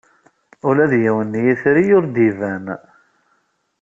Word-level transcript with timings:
Ula 0.67 0.85
d 0.91 0.93
yiwen 1.03 1.29
n 1.39 1.43
yitri 1.45 1.83
ur 1.97 2.05
d-iban. 2.07 2.65